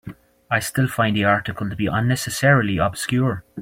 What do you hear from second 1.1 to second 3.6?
the article to be unnecessarily obscure.